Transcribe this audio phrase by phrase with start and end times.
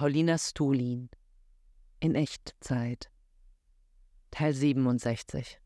[0.00, 1.10] Paulina Stulin
[2.00, 3.10] in Echtzeit
[4.30, 5.60] Teil 67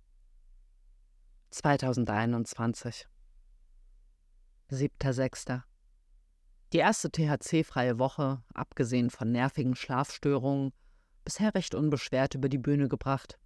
[1.51, 3.07] 2021
[4.73, 5.63] 7.6.
[6.73, 10.73] Die erste THC-freie Woche, abgesehen von nervigen Schlafstörungen,
[11.25, 13.39] bisher recht unbeschwert über die Bühne gebracht.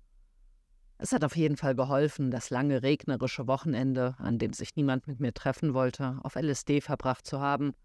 [0.96, 5.20] Es hat auf jeden Fall geholfen, das lange regnerische Wochenende, an dem sich niemand mit
[5.20, 7.74] mir treffen wollte, auf LSD verbracht zu haben–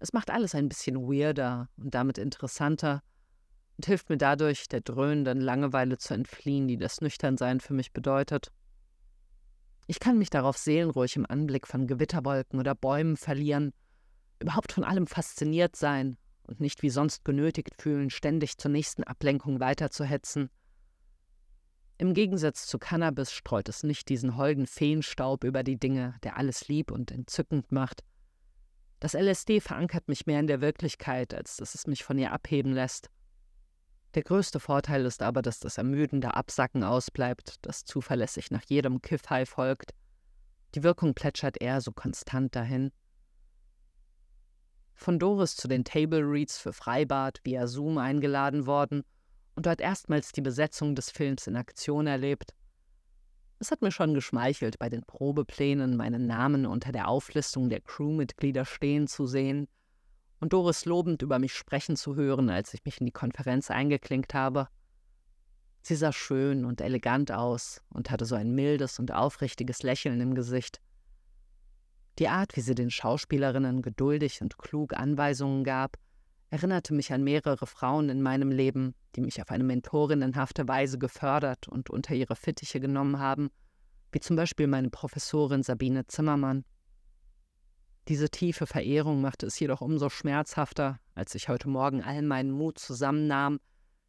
[0.00, 3.02] es macht alles ein bisschen weirder und damit interessanter
[3.76, 8.50] und hilft mir dadurch, der dröhnenden Langeweile zu entfliehen, die das Nüchternsein für mich bedeutet.
[9.86, 13.72] Ich kann mich darauf seelenruhig im Anblick von Gewitterwolken oder Bäumen verlieren,
[14.38, 19.60] überhaupt von allem fasziniert sein und nicht wie sonst genötigt fühlen, ständig zur nächsten Ablenkung
[19.60, 20.50] weiterzuhetzen.
[21.98, 26.68] Im Gegensatz zu Cannabis streut es nicht diesen holden Feenstaub über die Dinge, der alles
[26.68, 28.02] lieb und entzückend macht.
[29.00, 32.72] Das LSD verankert mich mehr in der Wirklichkeit, als dass es mich von ihr abheben
[32.72, 33.08] lässt.
[34.14, 39.48] Der größte Vorteil ist aber, dass das ermüdende Absacken ausbleibt, das zuverlässig nach jedem Kiff-High
[39.48, 39.94] folgt.
[40.74, 42.92] Die Wirkung plätschert eher so konstant dahin.
[44.94, 49.02] Von Doris zu den Table Reads für Freibad via Zoom eingeladen worden
[49.54, 52.54] und dort erstmals die Besetzung des Films in Aktion erlebt.
[53.62, 58.64] Es hat mir schon geschmeichelt, bei den Probeplänen meinen Namen unter der Auflistung der Crewmitglieder
[58.64, 59.68] stehen zu sehen
[60.40, 64.32] und Doris lobend über mich sprechen zu hören, als ich mich in die Konferenz eingeklinkt
[64.32, 64.68] habe.
[65.82, 70.34] Sie sah schön und elegant aus und hatte so ein mildes und aufrichtiges Lächeln im
[70.34, 70.80] Gesicht.
[72.18, 75.98] Die Art, wie sie den Schauspielerinnen geduldig und klug Anweisungen gab,
[76.50, 81.68] erinnerte mich an mehrere Frauen in meinem Leben, die mich auf eine mentorinnenhafte Weise gefördert
[81.68, 83.50] und unter ihre Fittiche genommen haben,
[84.12, 86.64] wie zum Beispiel meine Professorin Sabine Zimmermann.
[88.08, 92.78] Diese tiefe Verehrung machte es jedoch umso schmerzhafter, als ich heute Morgen allen meinen Mut
[92.78, 93.60] zusammennahm,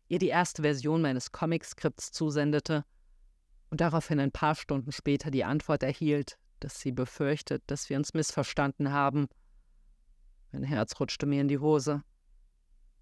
[0.07, 2.83] ihr die erste Version meines Comicskripts zusendete
[3.69, 8.15] und daraufhin ein paar Stunden später die Antwort erhielt, dass sie befürchtet, dass wir uns
[8.15, 9.27] missverstanden haben.
[10.51, 12.03] Mein Herz rutschte mir in die Hose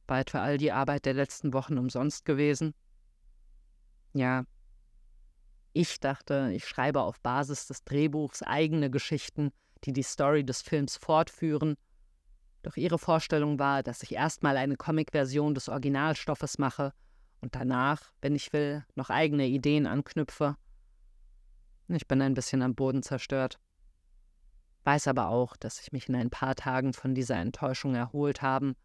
[0.10, 2.74] bald für all die Arbeit der letzten Wochen umsonst gewesen?
[4.14, 4.44] Ja,
[5.72, 9.52] ich dachte, ich schreibe auf Basis des Drehbuchs eigene Geschichten,
[9.84, 11.76] die die Story des Films fortführen.
[12.64, 16.92] Doch ihre Vorstellung war, dass ich erstmal eine Comic-Version des Originalstoffes mache
[17.40, 20.56] und danach, wenn ich will, noch eigene Ideen anknüpfe.
[21.88, 23.60] Ich bin ein bisschen am Boden zerstört.
[24.86, 28.76] Weiß aber auch, dass ich mich in ein paar Tagen von dieser Enttäuschung erholt haben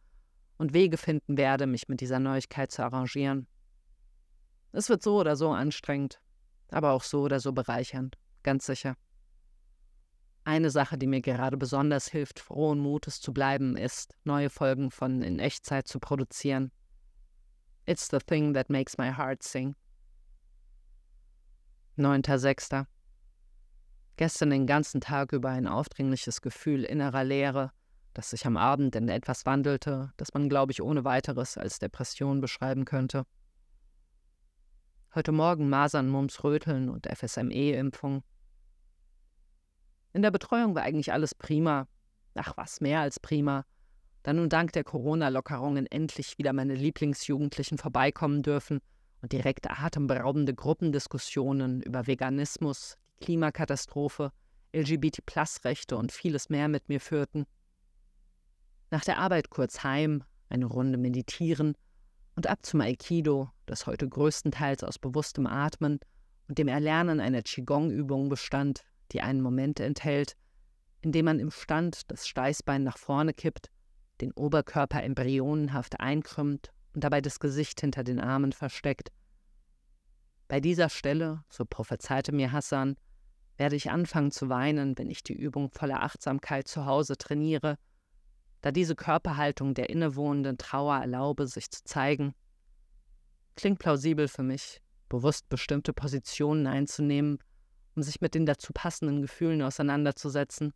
[0.56, 3.46] und Wege finden werde, mich mit dieser Neuigkeit zu arrangieren.
[4.72, 6.20] Es wird so oder so anstrengend,
[6.70, 8.96] aber auch so oder so bereichernd, ganz sicher.
[10.44, 15.22] Eine Sache, die mir gerade besonders hilft, frohen Mutes zu bleiben, ist, neue Folgen von
[15.22, 16.70] In Echtzeit zu produzieren.
[17.86, 19.74] It's the thing that makes my heart sing.
[21.96, 22.86] 9.6.
[24.16, 27.72] Gestern den ganzen Tag über ein aufdringliches Gefühl innerer Leere,
[28.14, 32.40] das sich am Abend in etwas wandelte, das man, glaube ich, ohne weiteres als Depression
[32.40, 33.26] beschreiben könnte.
[35.14, 38.22] Heute Morgen Masern, Mumps, Röteln und FSME-Impfung.
[40.12, 41.86] In der Betreuung war eigentlich alles prima.
[42.34, 43.64] Ach was, mehr als prima.
[44.22, 48.80] Da nun dank der Corona-Lockerungen endlich wieder meine Lieblingsjugendlichen vorbeikommen dürfen
[49.22, 54.32] und direkt atemberaubende Gruppendiskussionen über Veganismus, die Klimakatastrophe,
[54.72, 57.46] LGBT-Plus-Rechte und vieles mehr mit mir führten.
[58.94, 61.74] Nach der Arbeit kurz heim, eine Runde meditieren
[62.36, 65.98] und ab zum Aikido, das heute größtenteils aus bewusstem Atmen
[66.46, 70.36] und dem Erlernen einer Qigong-Übung bestand, die einen Moment enthält,
[71.00, 73.68] in dem man im Stand das Steißbein nach vorne kippt,
[74.20, 79.10] den Oberkörper embryonenhaft einkrümmt und dabei das Gesicht hinter den Armen versteckt.
[80.46, 82.94] Bei dieser Stelle, so prophezeite mir Hassan,
[83.56, 87.76] werde ich anfangen zu weinen, wenn ich die Übung voller Achtsamkeit zu Hause trainiere
[88.64, 92.34] da diese Körperhaltung der innewohnenden Trauer erlaube, sich zu zeigen.
[93.56, 94.80] Klingt plausibel für mich,
[95.10, 97.40] bewusst bestimmte Positionen einzunehmen,
[97.94, 100.72] um sich mit den dazu passenden Gefühlen auseinanderzusetzen.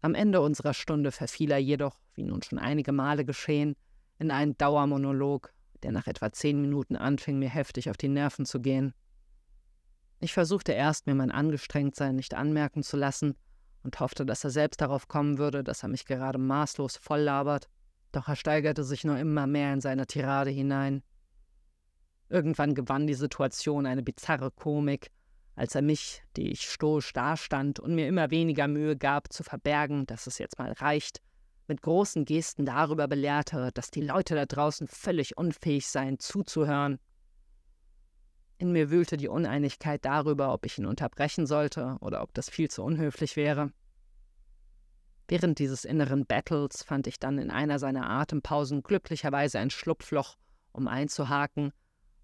[0.00, 3.74] Am Ende unserer Stunde verfiel er jedoch, wie nun schon einige Male geschehen,
[4.20, 5.52] in einen Dauermonolog,
[5.82, 8.94] der nach etwa zehn Minuten anfing, mir heftig auf die Nerven zu gehen.
[10.20, 13.34] Ich versuchte erst, mir mein Angestrengtsein nicht anmerken zu lassen,
[13.82, 17.68] und hoffte, dass er selbst darauf kommen würde, dass er mich gerade maßlos voll labert,
[18.12, 21.02] doch er steigerte sich nur immer mehr in seine Tirade hinein.
[22.28, 25.10] Irgendwann gewann die Situation eine bizarre Komik,
[25.56, 30.06] als er mich, die ich stoisch dastand und mir immer weniger Mühe gab, zu verbergen,
[30.06, 31.20] dass es jetzt mal reicht,
[31.66, 36.98] mit großen Gesten darüber belehrte, dass die Leute da draußen völlig unfähig seien, zuzuhören.
[38.60, 42.68] In mir wühlte die Uneinigkeit darüber, ob ich ihn unterbrechen sollte oder ob das viel
[42.68, 43.72] zu unhöflich wäre.
[45.28, 50.36] Während dieses inneren Battles fand ich dann in einer seiner Atempausen glücklicherweise ein Schlupfloch,
[50.72, 51.72] um einzuhaken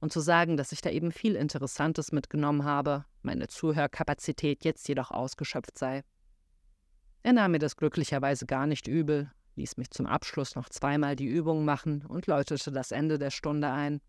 [0.00, 5.11] und zu sagen, dass ich da eben viel Interessantes mitgenommen habe, meine Zuhörkapazität jetzt jedoch
[5.11, 6.05] ausgeschöpft sei.
[7.23, 11.29] Er nahm mir das glücklicherweise gar nicht übel, ließ mich zum Abschluss noch zweimal die
[11.29, 14.03] Übung machen und läutete das Ende der Stunde ein.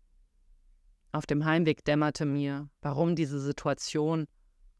[1.10, 4.26] Auf dem Heimweg dämmerte mir, warum diese Situation,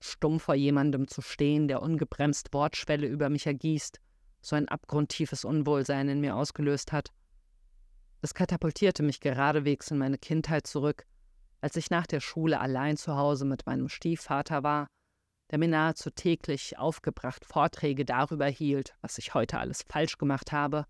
[0.00, 3.98] stumm vor jemandem zu stehen, der ungebremst Wortschwelle über mich ergießt,
[4.40, 7.10] so ein abgrundtiefes Unwohlsein in mir ausgelöst hat.
[8.20, 11.06] Es katapultierte mich geradewegs in meine Kindheit zurück,
[11.60, 14.86] als ich nach der Schule allein zu Hause mit meinem Stiefvater war,
[15.50, 20.84] der mir nahezu täglich aufgebracht Vorträge darüber hielt, was ich heute alles falsch gemacht habe,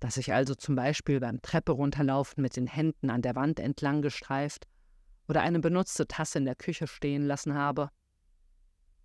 [0.00, 4.02] dass ich also zum Beispiel beim Treppe runterlaufen mit den Händen an der Wand entlang
[4.02, 4.66] gestreift
[5.28, 7.90] oder eine benutzte Tasse in der Küche stehen lassen habe.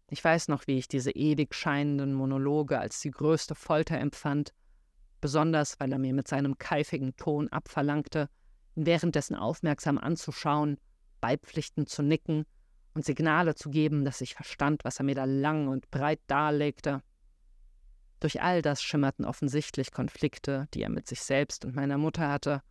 [0.09, 4.53] Ich weiß noch, wie ich diese ewig scheinenden Monologe als die größte Folter empfand,
[5.21, 8.29] besonders weil er mir mit seinem keifigen Ton abverlangte,
[8.75, 10.79] ihn währenddessen aufmerksam anzuschauen,
[11.21, 12.45] beipflichtend zu nicken
[12.93, 17.01] und Signale zu geben, dass ich verstand, was er mir da lang und breit darlegte.
[18.19, 22.61] Durch all das schimmerten offensichtlich Konflikte, die er mit sich selbst und meiner Mutter hatte,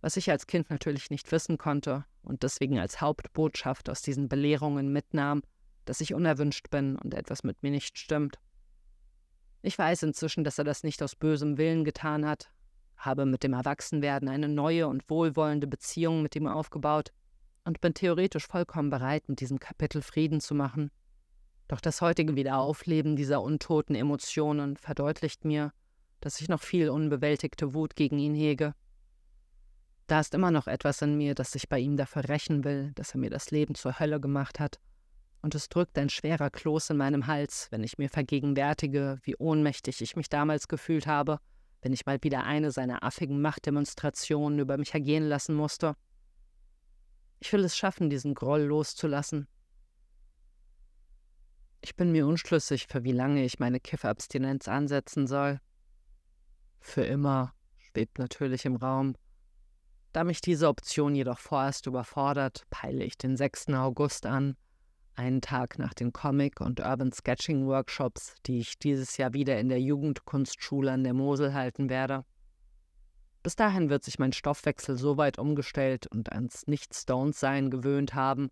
[0.00, 4.92] was ich als Kind natürlich nicht wissen konnte und deswegen als Hauptbotschaft aus diesen Belehrungen
[4.92, 5.42] mitnahm,
[5.84, 8.38] dass ich unerwünscht bin und etwas mit mir nicht stimmt.
[9.62, 12.50] Ich weiß inzwischen, dass er das nicht aus bösem Willen getan hat,
[12.96, 17.12] habe mit dem Erwachsenwerden eine neue und wohlwollende Beziehung mit ihm aufgebaut
[17.64, 20.90] und bin theoretisch vollkommen bereit, mit diesem Kapitel Frieden zu machen.
[21.68, 25.72] Doch das heutige Wiederaufleben dieser untoten Emotionen verdeutlicht mir,
[26.20, 28.74] dass ich noch viel unbewältigte Wut gegen ihn hege.
[30.06, 33.12] Da ist immer noch etwas in mir, das sich bei ihm dafür rächen will, dass
[33.12, 34.78] er mir das Leben zur Hölle gemacht hat
[35.46, 40.00] und es drückt ein schwerer Kloß in meinem Hals, wenn ich mir vergegenwärtige, wie ohnmächtig
[40.00, 41.38] ich mich damals gefühlt habe,
[41.82, 45.94] wenn ich mal wieder eine seiner affigen Machtdemonstrationen über mich ergehen lassen musste.
[47.38, 49.46] Ich will es schaffen, diesen Groll loszulassen.
[51.86, 55.60] Ich bin mir unschlüssig, für wie lange ich meine Kiffabstinenz ansetzen soll.
[56.80, 59.14] Für immer schwebt natürlich im Raum.
[60.12, 63.68] Da mich diese Option jedoch vorerst überfordert, peile ich den 6.
[63.68, 64.56] August an,
[65.14, 69.80] einen Tag nach den Comic- und Urban Sketching-Workshops, die ich dieses Jahr wieder in der
[69.80, 72.24] Jugendkunstschule an der Mosel halten werde.
[73.44, 78.50] Bis dahin wird sich mein Stoffwechsel so weit umgestellt und ans Nicht-Stones-Sein gewöhnt haben,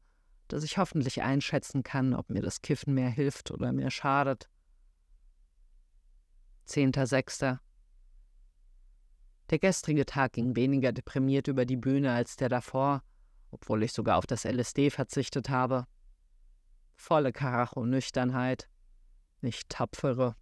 [0.48, 4.48] dass ich hoffentlich einschätzen kann, ob mir das Kiffen mehr hilft oder mehr schadet.
[6.68, 7.58] 10.06.
[9.50, 13.02] Der gestrige Tag ging weniger deprimiert über die Bühne als der davor,
[13.50, 15.86] obwohl ich sogar auf das LSD verzichtet habe
[16.96, 18.68] volle Karacho-Nüchternheit,
[19.40, 20.36] nicht tapfere.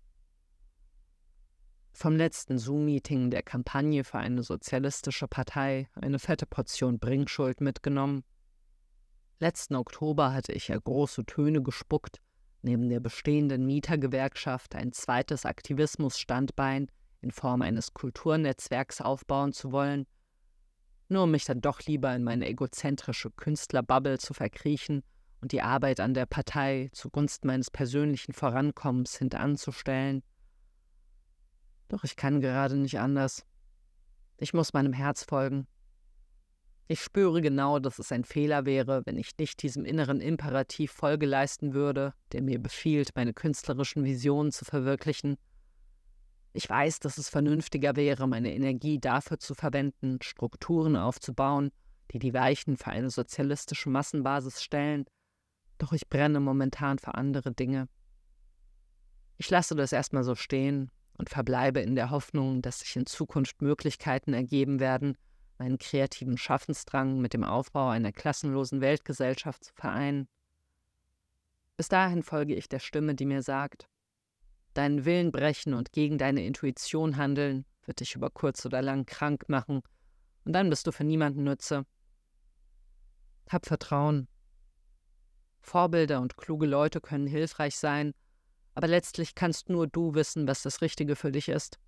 [1.93, 8.25] Vom letzten Zoom-Meeting der Kampagne für eine sozialistische Partei eine fette Portion Bringschuld mitgenommen.
[9.38, 12.20] Letzten Oktober hatte ich ja große Töne gespuckt,
[12.62, 16.88] neben der bestehenden Mietergewerkschaft ein zweites Aktivismusstandbein
[17.20, 20.06] in Form eines Kulturnetzwerks aufbauen zu wollen,
[21.08, 25.03] nur um mich dann doch lieber in meine egozentrische Künstlerbubble zu verkriechen
[25.41, 30.22] und die Arbeit an der Partei zugunsten meines persönlichen Vorankommens hintanzustellen.
[31.89, 33.44] Doch ich kann gerade nicht anders.
[34.39, 35.67] Ich muss meinem Herz folgen.
[36.89, 41.27] Ich spüre genau, dass es ein Fehler wäre, wenn ich nicht diesem inneren Imperativ Folge
[41.27, 45.36] leisten würde, der mir befiehlt, meine künstlerischen Visionen zu verwirklichen.
[46.53, 51.70] Ich weiß, dass es vernünftiger wäre, meine Energie dafür zu verwenden, Strukturen aufzubauen,
[52.10, 55.06] die die Weichen für eine sozialistische Massenbasis stellen,
[55.79, 57.89] doch ich brenne momentan für andere Dinge.
[59.39, 63.62] Ich lasse das erstmal so stehen und verbleibe in der Hoffnung, dass sich in Zukunft
[63.62, 65.17] Möglichkeiten ergeben werden,
[65.63, 70.27] meinen kreativen Schaffensdrang mit dem Aufbau einer klassenlosen Weltgesellschaft zu vereinen.
[71.77, 73.89] Bis dahin folge ich der Stimme, die mir sagt,
[74.75, 79.49] deinen Willen brechen und gegen deine Intuition handeln, wird dich über kurz oder lang krank
[79.49, 79.83] machen,
[80.45, 81.87] und dann bist du für niemanden Nütze.
[83.49, 84.27] Hab Vertrauen,
[85.61, 88.15] Vorbilder und kluge Leute können hilfreich sein,
[88.75, 91.79] aber letztlich kannst nur du wissen, was das Richtige für dich ist.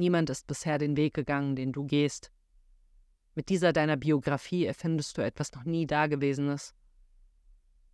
[0.00, 2.32] Niemand ist bisher den Weg gegangen, den du gehst.
[3.34, 6.74] Mit dieser deiner Biografie erfindest du etwas noch nie Dagewesenes.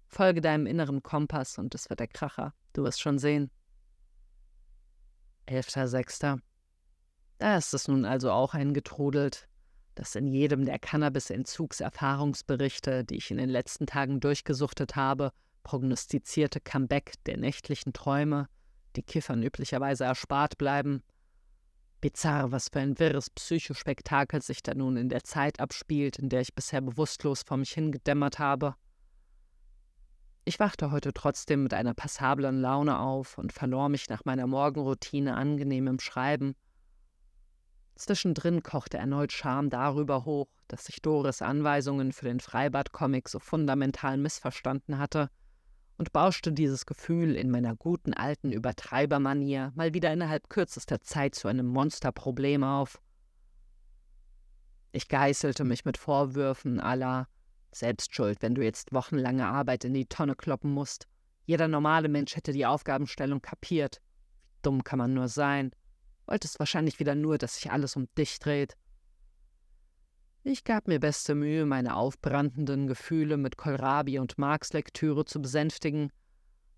[0.07, 3.51] Folge deinem inneren Kompass und es wird der Kracher, du wirst schon sehen.
[5.49, 6.39] 11.06.
[7.39, 9.49] Da ist es nun also auch eingetrudelt,
[9.97, 15.33] dass in jedem der Cannabis-Entzugserfahrungsberichte, die ich in den letzten Tagen durchgesuchtet habe,
[15.65, 18.49] prognostizierte Comeback der nächtlichen Träume,
[18.95, 21.03] die Kiffern üblicherweise erspart bleiben.
[22.01, 26.43] Bizarr, was für ein wirres Psychospektakel sich da nun in der Zeit abspielt, in der
[26.43, 28.75] ich bisher bewusstlos vor mich hingedämmert habe.
[30.45, 35.35] Ich wachte heute trotzdem mit einer passablen Laune auf und verlor mich nach meiner Morgenroutine
[35.35, 36.55] angenehm im Schreiben.
[37.97, 44.19] Zwischendrin kochte erneut Scham darüber hoch, dass ich Doris Anweisungen für den Freibad-Comic so fundamental
[44.19, 45.31] missverstanden hatte
[45.99, 51.49] und bauschte dieses Gefühl in meiner guten alten Übertreibermanier mal wieder innerhalb kürzester Zeit zu
[51.49, 53.01] einem Monsterproblem auf.
[54.93, 57.29] Ich geißelte mich mit Vorwürfen aller
[57.73, 61.07] Selbstschuld, wenn du jetzt wochenlange Arbeit in die Tonne kloppen musst.
[61.45, 64.01] Jeder normale Mensch hätte die Aufgabenstellung kapiert.
[64.51, 65.71] Wie dumm kann man nur sein?
[66.27, 68.77] Wolltest wahrscheinlich wieder nur, dass sich alles um dich dreht.
[70.49, 76.13] Ich gab mir beste Mühe, meine aufbrandenden Gefühle mit Kohlrabi und Marx Lektüre zu besänftigen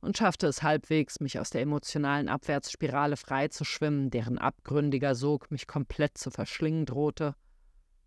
[0.01, 6.17] und schaffte es halbwegs, mich aus der emotionalen Abwärtsspirale freizuschwimmen, deren abgründiger Sog mich komplett
[6.17, 7.35] zu verschlingen drohte.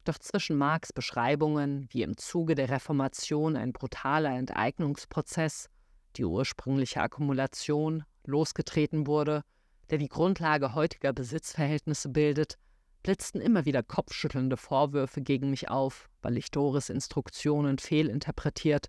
[0.04, 5.70] Doch zwischen Marx Beschreibungen, wie im Zuge der Reformation ein brutaler Enteignungsprozess,
[6.16, 9.44] die ursprüngliche Akkumulation, losgetreten wurde,
[9.92, 12.58] der die Grundlage heutiger Besitzverhältnisse bildet,
[13.04, 18.88] blitzten immer wieder kopfschüttelnde Vorwürfe gegen mich auf, weil ich Doris Instruktionen fehlinterpretiert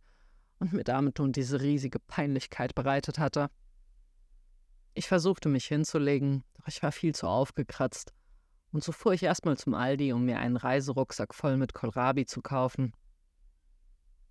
[0.58, 3.48] und mir damit nun diese riesige Peinlichkeit bereitet hatte.
[4.94, 8.12] Ich versuchte mich hinzulegen, doch ich war viel zu aufgekratzt
[8.72, 12.40] und so fuhr ich erstmal zum Aldi, um mir einen Reiserucksack voll mit Kohlrabi zu
[12.42, 12.92] kaufen.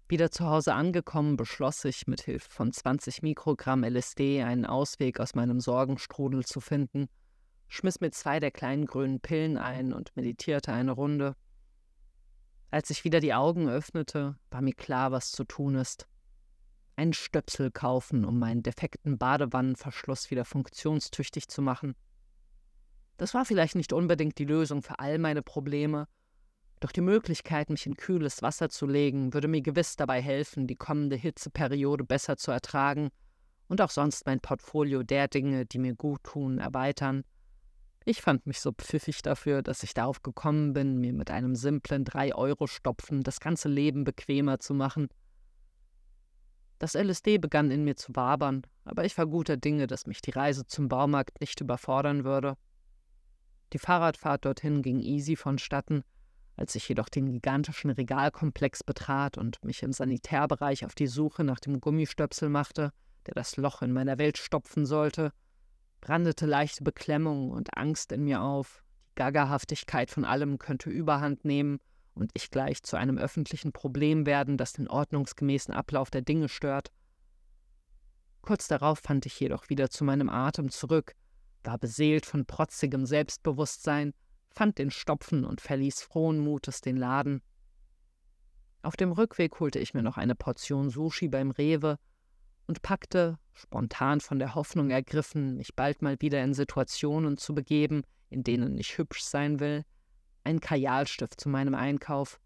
[0.08, 5.36] Wieder zu Hause angekommen, beschloss ich, mit Hilfe von 20 Mikrogramm LSD einen Ausweg aus
[5.36, 7.08] meinem Sorgenstrudel zu finden,
[7.72, 11.38] schmiss mir zwei der kleinen grünen Pillen ein und meditierte eine Runde.
[12.70, 16.08] Als ich wieder die Augen öffnete, war mir klar, was zu tun ist.
[16.98, 21.96] Einen Stöpsel kaufen, um meinen defekten Badewannenverschluss wieder funktionstüchtig zu machen.
[23.16, 26.08] Das war vielleicht nicht unbedingt die Lösung für all meine Probleme,
[26.82, 30.76] doch die Möglichkeit, mich in kühles Wasser zu legen, würde mir gewiss dabei helfen, die
[30.76, 33.12] kommende Hitzeperiode besser zu ertragen
[33.70, 37.24] und auch sonst mein Portfolio der Dinge, die mir gut tun, erweitern.
[38.04, 42.04] Ich fand mich so pfiffig dafür, dass ich darauf gekommen bin, mir mit einem simplen
[42.04, 45.08] 3-Euro-Stopfen das ganze Leben bequemer zu machen.
[46.80, 50.32] Das LSD begann in mir zu wabern, aber ich war guter Dinge, dass mich die
[50.32, 52.58] Reise zum Baumarkt nicht überfordern würde.
[53.74, 56.04] Die Fahrradfahrt dorthin ging easy vonstatten,
[56.56, 61.60] als ich jedoch den gigantischen Regalkomplex betrat und mich im Sanitärbereich auf die Suche nach
[61.60, 62.94] dem Gummistöpsel machte,
[63.28, 65.32] der das Loch in meiner Welt stopfen sollte,
[66.02, 71.80] brandete leichte Beklemmung und Angst in mir auf, die Gaggerhaftigkeit von allem könnte überhand nehmen
[72.14, 76.92] und ich gleich zu einem öffentlichen Problem werden, das den ordnungsgemäßen Ablauf der Dinge stört.
[78.42, 81.14] Kurz darauf fand ich jedoch wieder zu meinem Atem zurück,
[81.64, 84.14] war beseelt von protzigem Selbstbewusstsein,
[84.50, 87.42] fand den Stopfen und verließ frohen Mutes den Laden.
[88.82, 92.00] Auf dem Rückweg holte ich mir noch eine Portion Sushi beim Rewe
[92.68, 98.04] und packte, spontan von der Hoffnung ergriffen, mich bald mal wieder in Situationen zu begeben,
[98.30, 99.84] in denen ich hübsch sein will,
[100.44, 102.40] einen Kajalstift zu meinem Einkauf.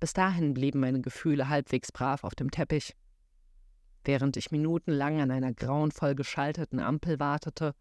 [0.00, 2.94] Bis dahin blieben meine Gefühle halbwegs brav auf dem Teppich.
[4.04, 7.74] Während ich minutenlang an einer grauenvoll geschalteten Ampel wartete,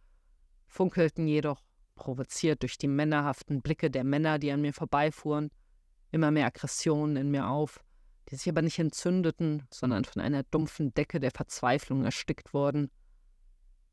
[0.67, 1.63] funkelten jedoch,
[1.95, 5.50] provoziert durch die männerhaften Blicke der Männer, die an mir vorbeifuhren,
[6.11, 7.83] immer mehr Aggressionen in mir auf,
[8.31, 12.89] die sich aber nicht entzündeten, sondern von einer dumpfen Decke der Verzweiflung erstickt wurden.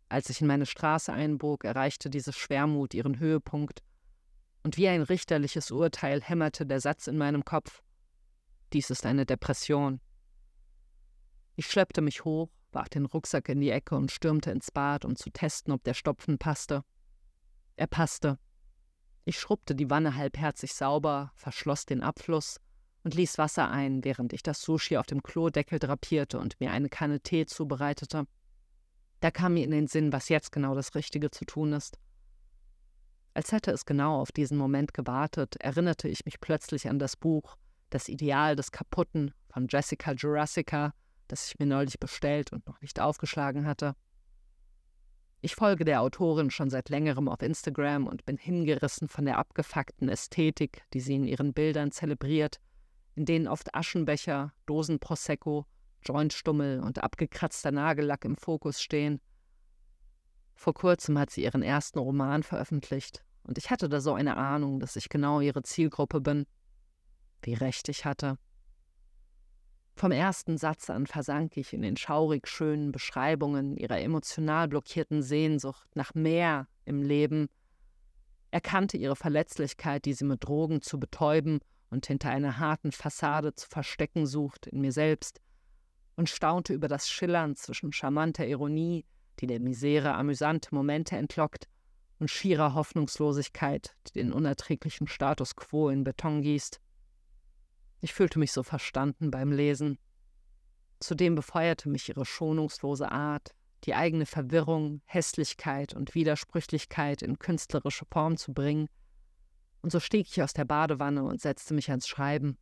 [0.08, 3.82] Als ich in meine Straße einbog, erreichte diese Schwermut ihren Höhepunkt,
[4.62, 7.82] und wie ein richterliches Urteil hämmerte der Satz in meinem Kopf
[8.72, 10.00] Dies ist eine Depression.
[11.56, 15.16] Ich schleppte mich hoch, warf den Rucksack in die Ecke und stürmte ins Bad, um
[15.16, 16.84] zu testen, ob der Stopfen passte.
[17.76, 18.38] Er passte.
[19.24, 22.60] Ich schrubbte die Wanne halbherzig sauber, verschloss den Abfluss
[23.08, 26.90] und ließ Wasser ein, während ich das Sushi auf dem Klodeckel drapierte und mir eine
[26.90, 28.26] Kanne Tee zubereitete.
[29.20, 31.98] Da kam mir in den Sinn, was jetzt genau das Richtige zu tun ist.
[33.32, 37.56] Als hätte es genau auf diesen Moment gewartet, erinnerte ich mich plötzlich an das Buch
[37.88, 40.92] Das Ideal des Kaputten von Jessica Jurassica,
[41.28, 43.94] das ich mir neulich bestellt und noch nicht aufgeschlagen hatte.
[45.40, 50.10] Ich folge der Autorin schon seit längerem auf Instagram und bin hingerissen von der abgefuckten
[50.10, 52.60] Ästhetik, die sie in ihren Bildern zelebriert,
[53.18, 55.66] in denen oft Aschenbecher, Dosen Prosecco,
[56.04, 59.20] Jointstummel und abgekratzter Nagellack im Fokus stehen.
[60.54, 64.78] Vor kurzem hat sie ihren ersten Roman veröffentlicht und ich hatte da so eine Ahnung,
[64.78, 66.46] dass ich genau ihre Zielgruppe bin.
[67.42, 68.38] Wie recht ich hatte.
[69.96, 75.88] Vom ersten Satz an versank ich in den schaurig schönen Beschreibungen ihrer emotional blockierten Sehnsucht
[75.96, 77.48] nach mehr im Leben,
[78.52, 81.58] erkannte ihre Verletzlichkeit, die sie mit Drogen zu betäuben
[81.90, 85.40] und hinter einer harten Fassade zu verstecken sucht, in mir selbst,
[86.16, 89.04] und staunte über das Schillern zwischen charmanter Ironie,
[89.40, 91.68] die der Misere amüsante Momente entlockt,
[92.18, 96.80] und schierer Hoffnungslosigkeit, die den unerträglichen Status quo in Beton gießt.
[98.00, 99.98] Ich fühlte mich so verstanden beim Lesen.
[101.00, 103.54] Zudem befeuerte mich ihre schonungslose Art,
[103.84, 108.88] die eigene Verwirrung, Hässlichkeit und Widersprüchlichkeit in künstlerische Form zu bringen,
[109.82, 112.58] und so stieg ich aus der Badewanne und setzte mich ans Schreiben.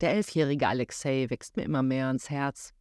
[0.00, 2.74] Der elfjährige Alexei wächst mir immer mehr ans Herz.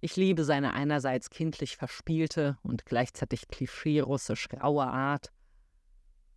[0.00, 5.30] Ich liebe seine einerseits kindlich verspielte und gleichzeitig klischee-russisch raue Art,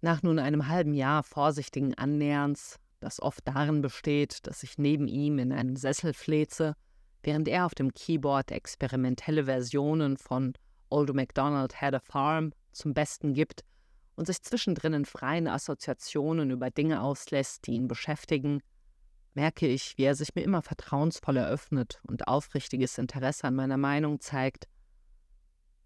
[0.02, 5.40] nach nun einem halben Jahr vorsichtigen Annäherns, das oft darin besteht, dass ich neben ihm
[5.40, 6.76] in einen Sessel fleze,
[7.24, 10.54] während er auf dem Keyboard experimentelle Versionen von
[10.90, 13.64] Old MacDonald Had a Farm zum Besten gibt
[14.16, 18.62] und sich zwischendrin in freien Assoziationen über Dinge auslässt, die ihn beschäftigen,
[19.34, 24.20] merke ich, wie er sich mir immer vertrauensvoll eröffnet und aufrichtiges Interesse an meiner Meinung
[24.20, 24.68] zeigt,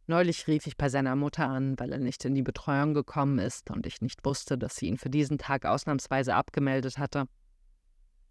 [0.09, 3.69] Neulich rief ich bei seiner Mutter an, weil er nicht in die Betreuung gekommen ist
[3.69, 7.25] und ich nicht wusste, dass sie ihn für diesen Tag ausnahmsweise abgemeldet hatte.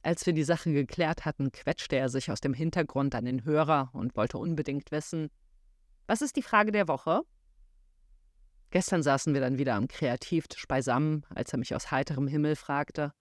[0.02, 3.90] Als wir die Sache geklärt hatten, quetschte er sich aus dem Hintergrund an den Hörer
[3.92, 5.28] und wollte unbedingt wissen,
[6.06, 7.20] was ist die Frage der Woche?
[8.70, 13.12] Gestern saßen wir dann wieder am Kreativtisch beisammen, als er mich aus heiterem Himmel fragte,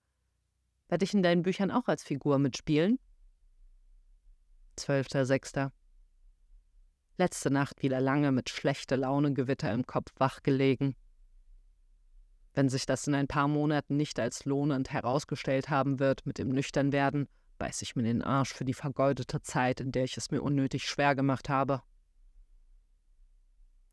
[0.88, 2.98] werde ich in deinen Büchern auch als Figur mitspielen?
[4.76, 5.72] Zwölfter, Sechster.
[7.16, 10.94] Letzte Nacht wieder lange mit schlechter Launegewitter im Kopf wachgelegen.
[12.54, 16.48] Wenn sich das in ein paar Monaten nicht als lohnend herausgestellt haben wird mit dem
[16.50, 17.26] Nüchternwerden,
[17.58, 20.86] beiß ich mir den Arsch für die vergeudete Zeit, in der ich es mir unnötig
[20.88, 21.82] schwer gemacht habe.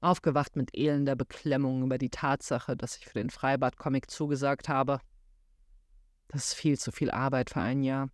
[0.03, 4.99] Aufgewacht mit elender Beklemmung über die Tatsache, dass ich für den Freibad-Comic zugesagt habe.
[6.27, 8.09] Das ist viel zu viel Arbeit für ein Jahr.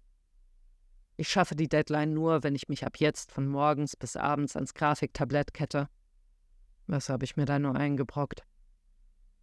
[1.18, 4.74] Ich schaffe die Deadline nur, wenn ich mich ab jetzt von morgens bis abends ans
[4.74, 5.90] Grafiktablett kette.
[6.88, 8.44] Was habe ich mir da nur eingebrockt?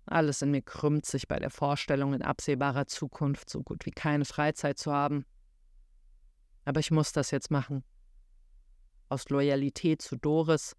[0.06, 4.24] Alles in mir krümmt sich bei der Vorstellung, in absehbarer Zukunft so gut wie keine
[4.24, 5.26] Freizeit zu haben.
[6.64, 7.84] Aber ich muss das jetzt machen.
[9.08, 10.76] Aus Loyalität zu Doris,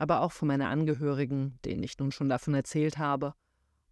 [0.00, 3.34] aber auch für meine Angehörigen, denen ich nun schon davon erzählt habe,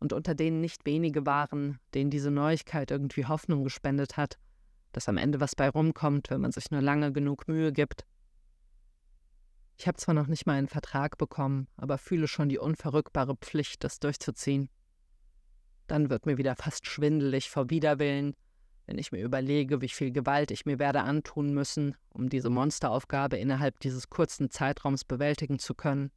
[0.00, 4.38] und unter denen nicht wenige waren, denen diese Neuigkeit irgendwie Hoffnung gespendet hat,
[4.92, 8.06] dass am Ende was bei rumkommt, wenn man sich nur lange genug Mühe gibt.
[9.76, 13.84] Ich habe zwar noch nicht mal einen Vertrag bekommen, aber fühle schon die unverrückbare Pflicht,
[13.84, 14.70] das durchzuziehen.
[15.88, 18.34] Dann wird mir wieder fast schwindelig vor Widerwillen,
[18.88, 23.36] wenn ich mir überlege, wie viel Gewalt ich mir werde antun müssen, um diese Monsteraufgabe
[23.36, 26.10] innerhalb dieses kurzen Zeitraums bewältigen zu können.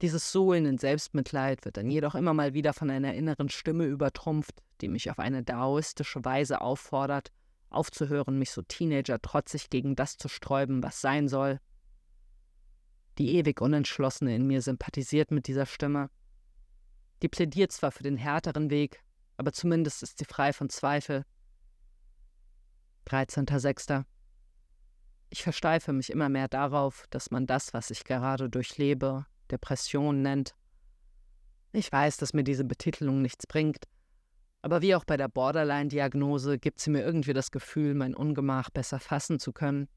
[0.00, 4.62] Dieses Suhlen in Selbstmitleid wird dann jedoch immer mal wieder von einer inneren Stimme übertrumpft,
[4.80, 7.30] die mich auf eine daoistische Weise auffordert,
[7.68, 11.60] aufzuhören, mich so Teenager trotzig gegen das zu sträuben, was sein soll.
[13.18, 16.08] Die ewig Unentschlossene in mir sympathisiert mit dieser Stimme.
[17.20, 19.02] Die plädiert zwar für den härteren Weg,
[19.36, 21.26] aber zumindest ist sie frei von Zweifel.
[23.10, 24.04] 13.06.
[25.30, 30.54] Ich versteife mich immer mehr darauf, dass man das, was ich gerade durchlebe, Depression nennt.
[31.72, 33.84] Ich weiß, dass mir diese Betitelung nichts bringt,
[34.62, 39.00] aber wie auch bei der Borderline-Diagnose gibt sie mir irgendwie das Gefühl, mein Ungemach besser
[39.00, 39.88] fassen zu können.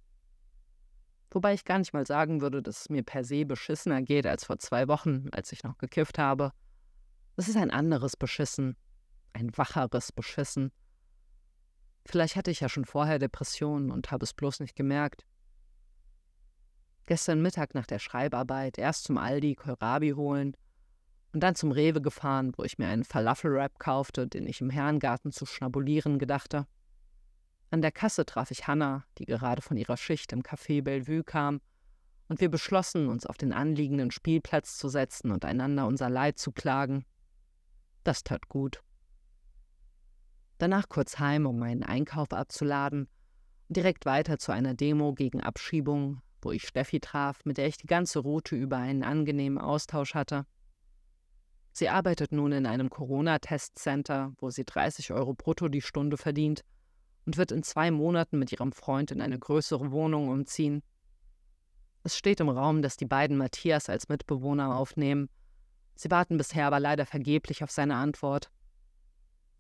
[1.32, 4.46] Wobei ich gar nicht mal sagen würde, dass es mir per se beschissener geht als
[4.46, 6.52] vor zwei Wochen, als ich noch gekifft habe.
[7.36, 8.78] Es ist ein anderes Beschissen,
[9.34, 10.72] ein wacheres Beschissen.
[12.06, 15.26] Vielleicht hatte ich ja schon vorher Depressionen und habe es bloß nicht gemerkt.
[17.06, 20.56] Gestern Mittag nach der Schreibarbeit erst zum Aldi Kohlrabi holen
[21.34, 25.32] und dann zum Rewe gefahren, wo ich mir einen Falafel-Wrap kaufte, den ich im Herrengarten
[25.32, 26.68] zu schnabulieren gedachte.
[27.72, 31.60] An der Kasse traf ich Hannah, die gerade von ihrer Schicht im Café Bellevue kam,
[32.30, 36.52] und wir beschlossen, uns auf den anliegenden Spielplatz zu setzen und einander unser Leid zu
[36.52, 37.06] klagen.
[38.04, 38.82] Das tat gut.
[40.64, 43.10] Danach kurz heim, um meinen Einkauf abzuladen
[43.68, 47.76] und direkt weiter zu einer Demo gegen Abschiebung, wo ich Steffi traf, mit der ich
[47.76, 50.46] die ganze Route über einen angenehmen Austausch hatte.
[51.74, 56.64] Sie arbeitet nun in einem Corona-Testcenter, wo sie 30 Euro brutto die Stunde verdient
[57.26, 60.82] und wird in zwei Monaten mit ihrem Freund in eine größere Wohnung umziehen.
[62.04, 65.28] Es steht im Raum, dass die beiden Matthias als Mitbewohner aufnehmen.
[65.96, 68.50] Sie warten bisher aber leider vergeblich auf seine Antwort.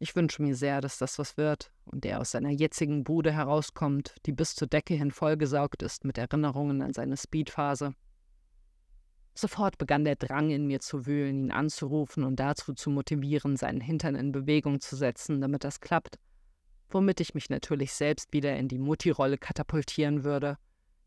[0.03, 4.13] Ich wünsche mir sehr, dass das was wird und er aus seiner jetzigen Bude herauskommt,
[4.25, 7.95] die bis zur Decke hin vollgesaugt ist mit Erinnerungen an seine Speedphase.
[9.33, 13.79] Sofort begann der Drang in mir zu wühlen, ihn anzurufen und dazu zu motivieren, seinen
[13.79, 16.19] Hintern in Bewegung zu setzen, damit das klappt,
[16.89, 20.57] womit ich mich natürlich selbst wieder in die Mutti-Rolle katapultieren würde,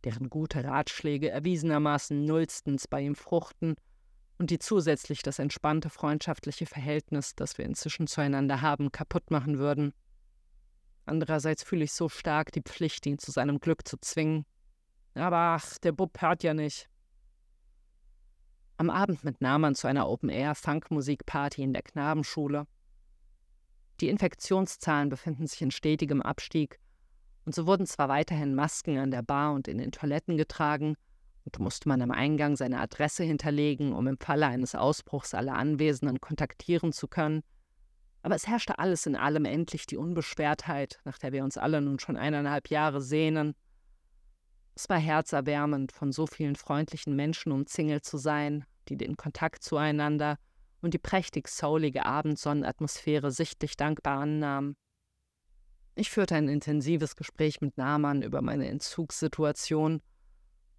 [0.05, 3.77] deren gute Ratschläge erwiesenermaßen nullstens bei ihm fruchten
[4.39, 9.93] und die zusätzlich das entspannte freundschaftliche Verhältnis, das wir inzwischen zueinander haben, kaputt machen würden.
[11.07, 14.45] Andererseits fühle ich so stark die Pflicht, ihn zu seinem Glück zu zwingen.
[15.15, 16.89] Aber ach, der Bub hört ja nicht.
[18.77, 22.67] Am Abend mit Naman zu einer Open-Air-Funk-Musik-Party in der Knabenschule.
[24.01, 26.79] Die Infektionszahlen befinden sich in stetigem Abstieg,
[27.47, 30.97] und so wurden zwar weiterhin Masken an der Bar und in den Toiletten getragen,
[31.47, 36.21] und musste man am Eingang seine Adresse hinterlegen, um im Falle eines Ausbruchs alle Anwesenden
[36.21, 37.43] kontaktieren zu können.
[38.23, 42.01] Aber es herrschte alles in allem endlich die Unbeschwertheit, nach der wir uns alle nun
[42.01, 43.55] schon eineinhalb Jahre sehnen.
[44.75, 50.39] Es war herzerwärmend, von so vielen freundlichen Menschen umzingelt zu sein, die den Kontakt zueinander
[50.83, 54.77] und die prächtig soulige Abendsonnenatmosphäre sichtlich dankbar annahmen.
[55.95, 60.03] Ich führte ein intensives Gespräch mit Naman über meine Entzugssituation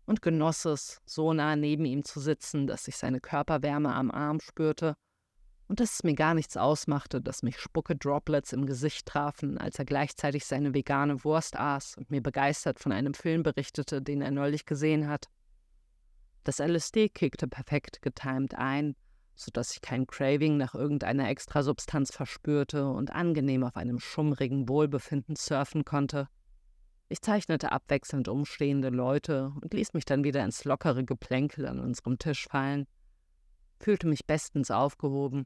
[0.07, 4.39] und genoss es, so nah neben ihm zu sitzen, dass ich seine Körperwärme am Arm
[4.39, 4.95] spürte
[5.67, 9.85] und dass es mir gar nichts ausmachte, dass mich Spucke-Droplets im Gesicht trafen, als er
[9.85, 14.65] gleichzeitig seine vegane Wurst aß und mir begeistert von einem Film berichtete, den er neulich
[14.65, 15.25] gesehen hat.
[16.45, 18.95] Das LSD kickte perfekt getimt ein,
[19.35, 25.35] so dass ich kein Craving nach irgendeiner Extrasubstanz verspürte und angenehm auf einem schummrigen Wohlbefinden
[25.35, 26.29] surfen konnte.
[27.09, 32.19] Ich zeichnete abwechselnd umstehende Leute und ließ mich dann wieder ins lockere Geplänkel an unserem
[32.19, 32.85] Tisch fallen,
[33.79, 35.45] fühlte mich bestens aufgehoben.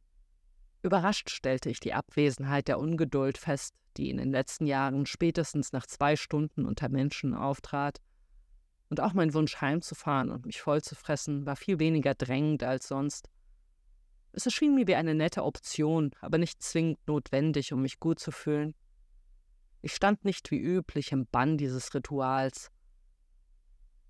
[0.81, 5.85] Überrascht stellte ich die Abwesenheit der Ungeduld fest, die in den letzten Jahren spätestens nach
[5.85, 8.01] zwei Stunden unter Menschen auftrat.
[8.89, 13.29] Und auch mein Wunsch heimzufahren und mich vollzufressen war viel weniger drängend als sonst.
[14.33, 18.31] Es erschien mir wie eine nette Option, aber nicht zwingend notwendig, um mich gut zu
[18.31, 18.73] fühlen.
[19.81, 22.69] Ich stand nicht wie üblich im Bann dieses Rituals.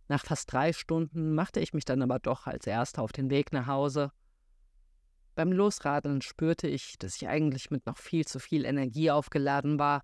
[0.08, 3.54] Nach fast drei Stunden machte ich mich dann aber doch als Erster auf den Weg
[3.54, 4.12] nach Hause.
[5.36, 10.02] Beim Losradeln spürte ich, dass ich eigentlich mit noch viel zu viel Energie aufgeladen war,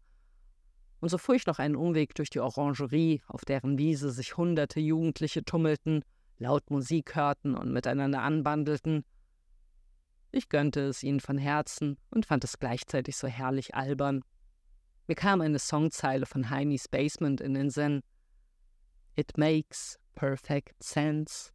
[1.00, 4.80] und so fuhr ich noch einen Umweg durch die Orangerie, auf deren Wiese sich hunderte
[4.80, 6.04] Jugendliche tummelten,
[6.40, 9.06] laut Musik hörten und miteinander anbandelten.
[10.32, 14.24] Ich gönnte es ihnen von Herzen und fand es gleichzeitig so herrlich albern.
[15.08, 18.02] Mir kam eine Songzeile von Heimis Basement in den Sinn.
[19.16, 21.54] It makes perfect sense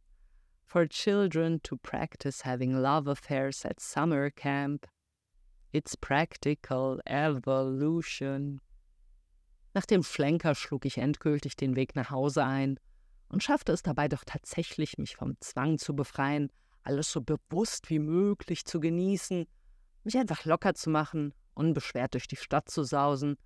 [0.65, 4.87] for children to practice having love affairs at summer camp.
[5.71, 8.59] It's practical evolution.
[9.75, 12.79] Nach dem Schlenker schlug ich endgültig den Weg nach Hause ein
[13.29, 17.99] und schaffte es dabei doch tatsächlich, mich vom Zwang zu befreien, alles so bewusst wie
[17.99, 19.45] möglich zu genießen,
[20.03, 23.37] mich einfach locker zu machen unbeschwert durch die Stadt zu sausen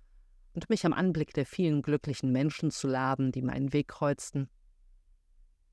[0.54, 4.48] und mich am Anblick der vielen glücklichen Menschen zu laben, die meinen Weg kreuzten.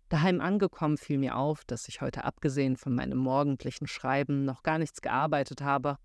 [0.10, 4.78] Daheim angekommen fiel mir auf, dass ich heute abgesehen von meinem morgendlichen Schreiben noch gar
[4.78, 5.98] nichts gearbeitet habe.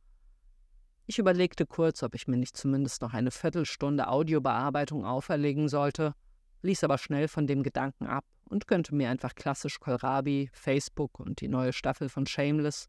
[1.06, 6.14] Ich überlegte kurz, ob ich mir nicht zumindest noch eine Viertelstunde Audiobearbeitung auferlegen sollte,
[6.62, 11.40] ließ aber schnell von dem Gedanken ab und gönnte mir einfach klassisch Kohlrabi, Facebook und
[11.40, 12.88] die neue Staffel von Shameless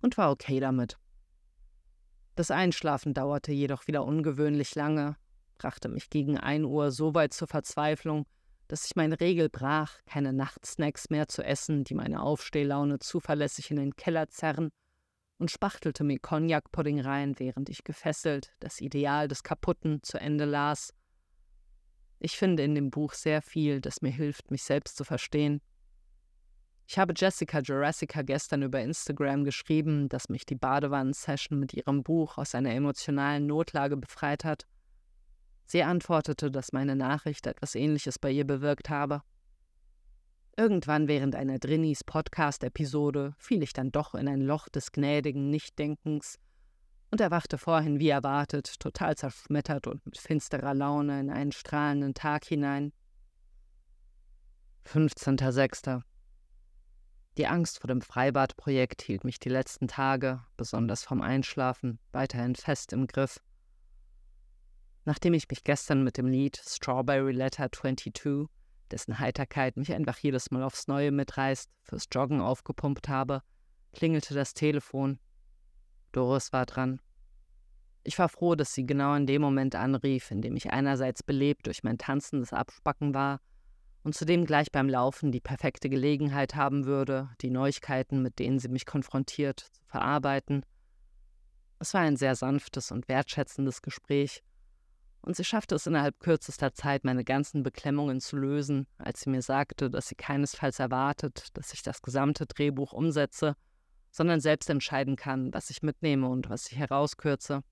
[0.00, 0.98] und war okay damit.
[2.40, 5.14] Das Einschlafen dauerte jedoch wieder ungewöhnlich lange,
[5.58, 8.24] brachte mich gegen ein Uhr so weit zur Verzweiflung,
[8.66, 13.76] dass ich meine Regel brach, keine Nachtsnacks mehr zu essen, die meine Aufstehlaune zuverlässig in
[13.76, 14.70] den Keller zerren,
[15.36, 20.94] und spachtelte mir Cognac-Pudding rein, während ich gefesselt das Ideal des Kaputten zu Ende las.
[22.20, 25.60] Ich finde in dem Buch sehr viel, das mir hilft, mich selbst zu verstehen.
[26.90, 32.36] Ich habe Jessica Jurassica gestern über Instagram geschrieben, dass mich die Badewannen-Session mit ihrem Buch
[32.36, 34.66] aus einer emotionalen Notlage befreit hat.
[35.66, 39.22] Sie antwortete, dass meine Nachricht etwas Ähnliches bei ihr bewirkt habe.
[40.56, 46.40] Irgendwann während einer Drinnies Podcast-Episode fiel ich dann doch in ein Loch des gnädigen Nichtdenkens
[47.12, 52.46] und erwachte vorhin wie erwartet, total zerschmettert und mit finsterer Laune in einen strahlenden Tag
[52.46, 52.92] hinein.
[54.86, 56.02] 15.06.
[57.40, 62.92] Die Angst vor dem Freibadprojekt hielt mich die letzten Tage, besonders vom Einschlafen, weiterhin fest
[62.92, 63.40] im Griff.
[65.06, 68.46] Nachdem ich mich gestern mit dem Lied Strawberry Letter 22
[68.90, 73.40] dessen Heiterkeit mich einfach jedes Mal aufs Neue mitreißt, fürs Joggen aufgepumpt habe,
[73.94, 75.18] klingelte das Telefon.
[76.12, 77.00] Doris war dran.
[78.04, 81.68] Ich war froh, dass sie genau in dem Moment anrief, in dem ich einerseits belebt
[81.68, 83.40] durch mein tanzendes Abspacken war
[84.02, 88.68] und zudem gleich beim Laufen die perfekte Gelegenheit haben würde, die Neuigkeiten, mit denen sie
[88.68, 90.64] mich konfrontiert, zu verarbeiten.
[91.78, 94.42] Es war ein sehr sanftes und wertschätzendes Gespräch,
[95.22, 99.42] und sie schaffte es innerhalb kürzester Zeit, meine ganzen Beklemmungen zu lösen, als sie mir
[99.42, 103.54] sagte, dass sie keinesfalls erwartet, dass ich das gesamte Drehbuch umsetze,
[104.10, 107.62] sondern selbst entscheiden kann, was ich mitnehme und was ich herauskürze.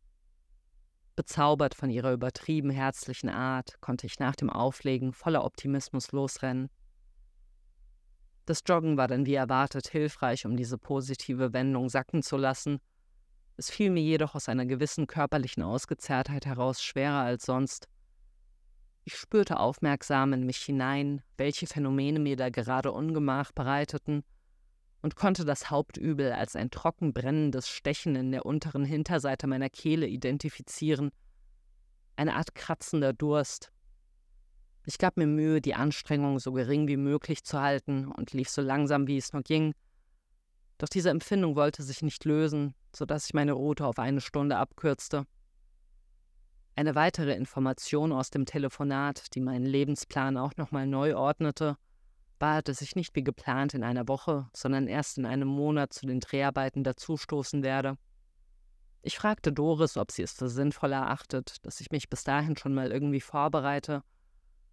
[1.18, 6.70] Bezaubert von ihrer übertrieben herzlichen Art, konnte ich nach dem Auflegen voller Optimismus losrennen.
[8.46, 12.78] Das Joggen war dann wie erwartet hilfreich, um diese positive Wendung sacken zu lassen.
[13.56, 17.88] Es fiel mir jedoch aus einer gewissen körperlichen Ausgezerrtheit heraus schwerer als sonst.
[19.02, 24.22] Ich spürte aufmerksam in mich hinein, welche Phänomene mir da gerade Ungemach bereiteten,
[25.02, 30.06] und konnte das Hauptübel als ein trocken brennendes Stechen in der unteren Hinterseite meiner Kehle
[30.06, 31.10] identifizieren,
[32.16, 33.70] eine Art kratzender Durst.
[34.84, 38.62] Ich gab mir Mühe, die Anstrengung so gering wie möglich zu halten und lief so
[38.62, 39.74] langsam, wie es nur ging.
[40.78, 44.56] Doch diese Empfindung wollte sich nicht lösen, so dass ich meine Route auf eine Stunde
[44.56, 45.26] abkürzte.
[46.74, 51.76] Eine weitere Information aus dem Telefonat, die meinen Lebensplan auch nochmal neu ordnete,
[52.40, 56.06] war, dass ich nicht wie geplant in einer Woche, sondern erst in einem Monat zu
[56.06, 57.96] den Dreharbeiten dazustoßen werde.
[59.02, 62.74] Ich fragte Doris, ob sie es für sinnvoll erachtet, dass ich mich bis dahin schon
[62.74, 64.02] mal irgendwie vorbereite,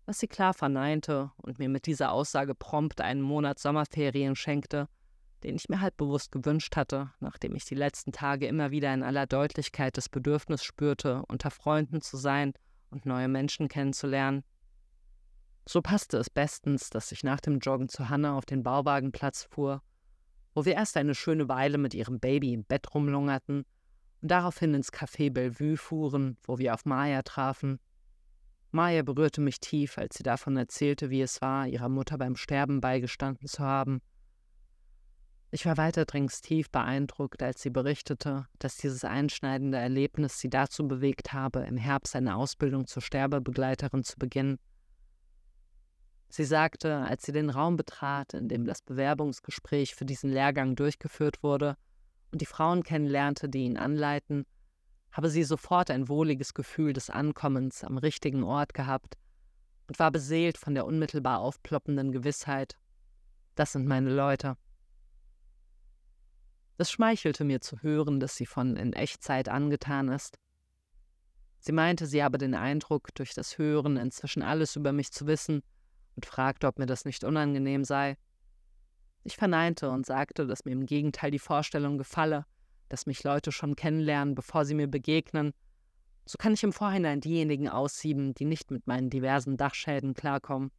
[0.05, 4.87] was sie klar verneinte und mir mit dieser Aussage prompt einen Monat Sommerferien schenkte,
[5.43, 9.03] den ich mir halb bewusst gewünscht hatte, nachdem ich die letzten Tage immer wieder in
[9.03, 12.53] aller Deutlichkeit das Bedürfnis spürte, unter Freunden zu sein
[12.89, 14.43] und neue Menschen kennenzulernen.
[15.67, 19.81] So passte es bestens, dass ich nach dem Joggen zu Hannah auf den Bauwagenplatz fuhr,
[20.53, 23.65] wo wir erst eine schöne Weile mit ihrem Baby im Bett rumlungerten
[24.21, 27.79] und daraufhin ins Café Bellevue fuhren, wo wir auf Maya trafen.
[28.71, 32.79] Maya berührte mich tief, als sie davon erzählte, wie es war, ihrer Mutter beim Sterben
[32.79, 34.01] beigestanden zu haben.
[35.49, 41.33] Ich war weiterdrings tief beeindruckt, als sie berichtete, dass dieses einschneidende Erlebnis sie dazu bewegt
[41.33, 44.59] habe, im Herbst eine Ausbildung zur Sterbebegleiterin zu beginnen.
[46.29, 51.43] Sie sagte, als sie den Raum betrat, in dem das Bewerbungsgespräch für diesen Lehrgang durchgeführt
[51.43, 51.77] wurde
[52.31, 54.45] und die Frauen kennenlernte, die ihn anleiten,
[55.11, 59.17] habe sie sofort ein wohliges Gefühl des Ankommens am richtigen Ort gehabt
[59.87, 62.75] und war beseelt von der unmittelbar aufploppenden Gewissheit,
[63.55, 64.57] das sind meine Leute.
[66.77, 70.37] Es schmeichelte mir zu hören, dass sie von in Echtzeit angetan ist.
[71.59, 75.63] Sie meinte, sie habe den Eindruck, durch das Hören inzwischen alles über mich zu wissen
[76.15, 78.17] und fragte, ob mir das nicht unangenehm sei.
[79.23, 82.45] Ich verneinte und sagte, dass mir im Gegenteil die Vorstellung gefalle,
[82.89, 85.53] dass mich Leute schon kennenlernen, bevor sie mir begegnen.
[86.25, 90.71] So kann ich im Vorhinein diejenigen aussieben, die nicht mit meinen diversen Dachschäden klarkommen.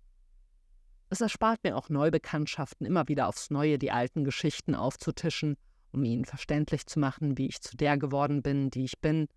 [1.09, 5.57] Es erspart mir auch Neubekanntschaften, immer wieder aufs Neue die alten Geschichten aufzutischen,
[5.93, 9.29] um ihnen verständlich zu machen, wie ich zu der geworden bin, die ich bin,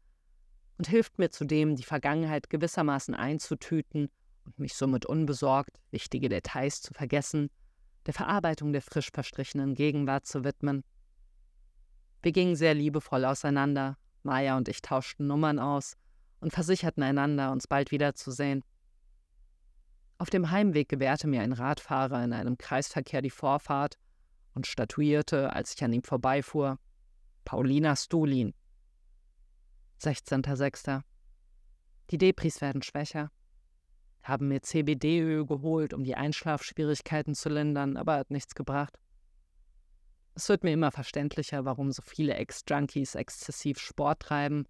[0.78, 4.10] und hilft mir zudem, die Vergangenheit gewissermaßen einzutüten
[4.50, 7.50] und mich somit unbesorgt, wichtige Details zu vergessen,
[8.06, 10.84] der Verarbeitung der frisch verstrichenen Gegenwart zu widmen.
[12.22, 15.96] Wir gingen sehr liebevoll auseinander, Maya und ich tauschten Nummern aus
[16.40, 18.64] und versicherten einander, uns bald wiederzusehen.
[20.18, 23.98] Auf dem Heimweg gewährte mir ein Radfahrer in einem Kreisverkehr die Vorfahrt
[24.54, 26.80] und statuierte, als ich an ihm vorbeifuhr,
[27.46, 28.54] Paulina Stulin.
[30.02, 31.04] 16.06.
[32.10, 33.32] Die Depris werden schwächer
[34.24, 38.98] haben mir CBD-Öl geholt, um die Einschlafschwierigkeiten zu lindern, aber hat nichts gebracht.
[40.36, 44.66] Es wird mir immer verständlicher, warum so viele Ex-Junkies exzessiv Sport treiben.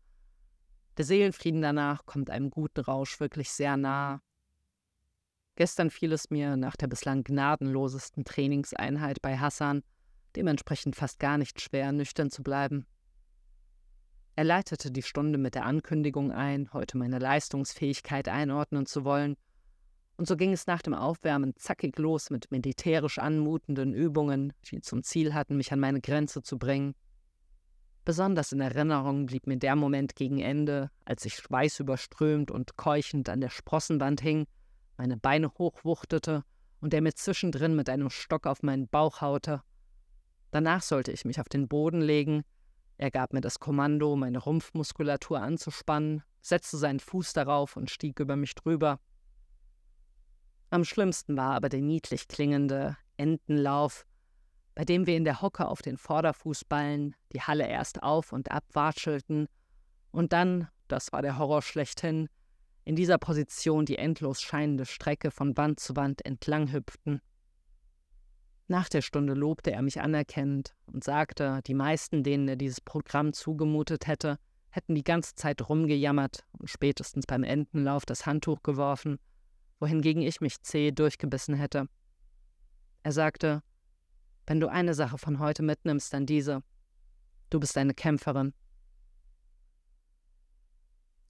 [0.98, 4.22] Der Seelenfrieden danach kommt einem guten Rausch wirklich sehr nah.
[5.56, 9.84] Gestern fiel es mir nach der bislang gnadenlosesten Trainingseinheit bei Hassan
[10.36, 12.86] dementsprechend fast gar nicht schwer, nüchtern zu bleiben.
[14.40, 19.36] Er leitete die Stunde mit der Ankündigung ein, heute meine Leistungsfähigkeit einordnen zu wollen,
[20.16, 25.04] und so ging es nach dem Aufwärmen zackig los mit militärisch anmutenden Übungen, die zum
[25.04, 26.96] Ziel hatten, mich an meine Grenze zu bringen.
[28.06, 33.42] Besonders in Erinnerung blieb mir der Moment gegen Ende, als ich schweißüberströmt und keuchend an
[33.42, 34.48] der Sprossenwand hing,
[34.96, 36.46] meine Beine hochwuchtete
[36.80, 39.64] und er mir zwischendrin mit einem Stock auf meinen Bauch haute.
[40.52, 42.46] Danach sollte ich mich auf den Boden legen,
[43.00, 48.36] er gab mir das Kommando, meine Rumpfmuskulatur anzuspannen, setzte seinen Fuß darauf und stieg über
[48.36, 49.00] mich drüber.
[50.70, 54.06] Am schlimmsten war aber der niedlich klingende Entenlauf,
[54.76, 58.66] bei dem wir in der Hocke auf den Vorderfußballen die Halle erst auf und ab
[58.74, 59.48] watschelten
[60.12, 62.28] und dann, das war der Horror schlechthin,
[62.84, 67.22] in dieser Position die endlos scheinende Strecke von Wand zu Wand entlang hüpften.
[68.72, 73.34] Nach der Stunde lobte er mich anerkennend und sagte, die meisten, denen er dieses Programm
[73.34, 74.38] zugemutet hätte,
[74.70, 79.18] hätten die ganze Zeit rumgejammert und spätestens beim Entenlauf das Handtuch geworfen,
[79.80, 81.88] wohingegen ich mich zäh durchgebissen hätte.
[83.02, 83.64] Er sagte,
[84.46, 86.62] wenn du eine Sache von heute mitnimmst, dann diese.
[87.50, 88.54] Du bist eine Kämpferin.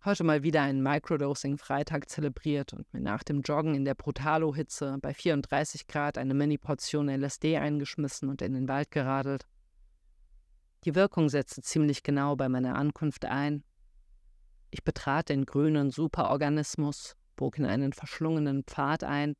[0.05, 5.13] Heute mal wieder einen Microdosing-Freitag zelebriert und mir nach dem Joggen in der Brutalo-Hitze bei
[5.13, 9.45] 34 Grad eine Mini-Portion LSD eingeschmissen und in den Wald geradelt.
[10.85, 13.65] Die Wirkung setzte ziemlich genau bei meiner Ankunft ein.
[14.71, 19.33] Ich betrat den grünen Superorganismus, bog in einen verschlungenen Pfad ein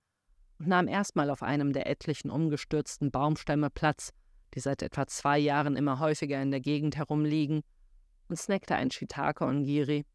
[0.57, 4.11] und nahm erstmal auf einem der etlichen umgestürzten Baumstämme Platz,
[4.53, 7.61] die seit etwa zwei Jahren immer häufiger in der Gegend herumliegen,
[8.27, 10.05] und snackte ein Shiitake Ongiri.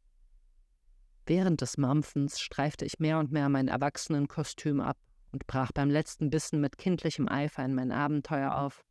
[1.27, 4.99] Während des Mampfens streifte ich mehr und mehr mein Erwachsenenkostüm ab
[5.33, 8.85] und brach beim letzten Bissen mit kindlichem Eifer in mein Abenteuer auf.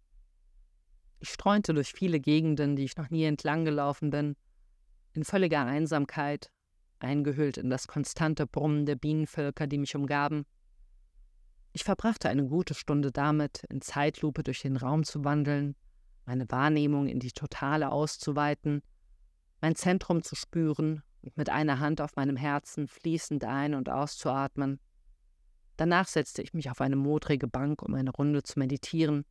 [1.20, 4.36] Ich streunte durch viele Gegenden, die ich noch nie entlang gelaufen bin,
[5.14, 6.52] in völliger Einsamkeit,
[7.00, 10.46] eingehüllt in das konstante Brummen der Bienenvölker, die mich umgaben.
[11.72, 15.76] Ich verbrachte eine gute Stunde damit, in Zeitlupe durch den Raum zu wandeln,
[16.26, 18.82] meine Wahrnehmung in die Totale auszuweiten,
[19.62, 24.80] mein Zentrum zu spüren und mit einer Hand auf meinem Herzen fließend ein- und auszuatmen.
[25.78, 29.26] Danach setzte ich mich auf eine modrige Bank, um eine Runde zu meditieren.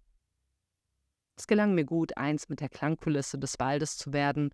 [1.36, 4.50] Es gelang mir gut, eins mit der Klangkulisse des Waldes zu werden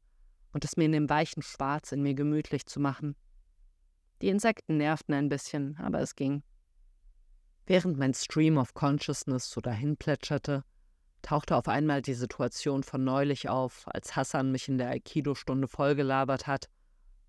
[0.52, 3.16] und es mir in dem weichen Schwarz in mir gemütlich zu machen.
[4.20, 6.42] Die Insekten nervten ein bisschen, aber es ging.
[7.66, 10.64] Während mein Stream of Consciousness so dahin plätscherte,
[11.22, 16.46] tauchte auf einmal die Situation von neulich auf, als Hassan mich in der Aikido-Stunde vollgelabert
[16.46, 16.68] hat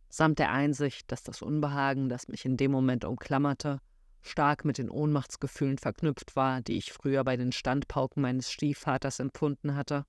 [0.10, 3.80] samt der Einsicht, dass das Unbehagen, das mich in dem Moment umklammerte,
[4.22, 9.76] stark mit den Ohnmachtsgefühlen verknüpft war, die ich früher bei den Standpauken meines Stiefvaters empfunden
[9.76, 10.06] hatte.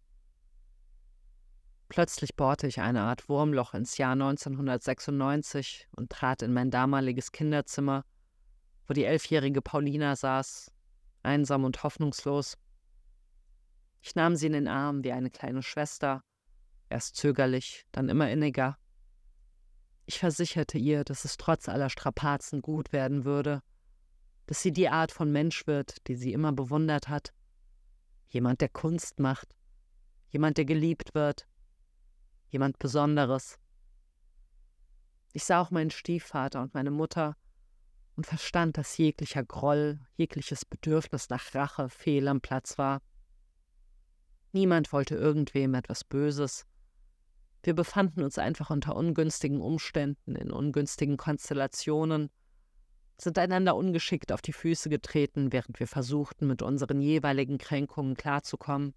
[1.89, 8.05] Plötzlich bohrte ich eine Art Wurmloch ins Jahr 1996 und trat in mein damaliges Kinderzimmer,
[8.87, 10.71] wo die elfjährige Paulina saß,
[11.23, 12.57] einsam und hoffnungslos.
[14.03, 16.23] Ich nahm sie in den Arm wie eine kleine Schwester,
[16.89, 18.79] erst zögerlich, dann immer inniger.
[20.11, 23.63] Ich versicherte ihr, dass es trotz aller Strapazen gut werden würde,
[24.47, 27.33] dass sie die Art von Mensch wird, die sie immer bewundert hat.
[28.27, 29.55] Jemand, der Kunst macht,
[30.31, 31.47] jemand, der geliebt wird,
[32.49, 33.61] jemand Besonderes.
[35.33, 37.37] Ich sah auch meinen Stiefvater und meine Mutter
[38.17, 43.01] und verstand, dass jeglicher Groll, jegliches Bedürfnis nach Rache fehl am Platz war.
[44.51, 46.67] Niemand wollte irgendwem etwas Böses,
[47.63, 52.31] wir befanden uns einfach unter ungünstigen Umständen, in ungünstigen Konstellationen,
[53.19, 58.95] sind einander ungeschickt auf die Füße getreten, während wir versuchten, mit unseren jeweiligen Kränkungen klarzukommen.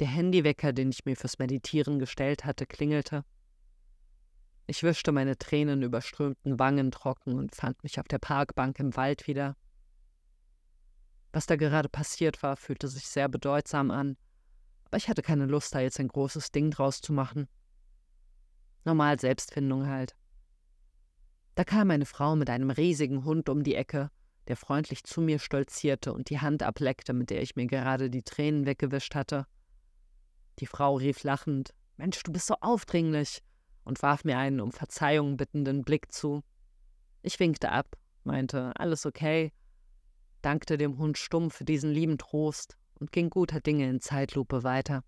[0.00, 3.24] Der Handywecker, den ich mir fürs Meditieren gestellt hatte, klingelte.
[4.66, 9.26] Ich wischte meine Tränen überströmten Wangen trocken und fand mich auf der Parkbank im Wald
[9.26, 9.56] wieder.
[11.32, 14.16] Was da gerade passiert war, fühlte sich sehr bedeutsam an
[14.94, 17.48] aber ich hatte keine Lust, da jetzt ein großes Ding draus zu machen.
[18.84, 20.14] Normal Selbstfindung halt.
[21.56, 24.12] Da kam eine Frau mit einem riesigen Hund um die Ecke,
[24.46, 28.22] der freundlich zu mir stolzierte und die Hand ableckte, mit der ich mir gerade die
[28.22, 29.48] Tränen weggewischt hatte.
[30.60, 33.42] Die Frau rief lachend Mensch, du bist so aufdringlich
[33.82, 36.44] und warf mir einen um Verzeihung bittenden Blick zu.
[37.22, 39.50] Ich winkte ab, meinte alles okay,
[40.40, 45.02] dankte dem Hund stumm für diesen lieben Trost und ging guter Dinge in Zeitlupe weiter.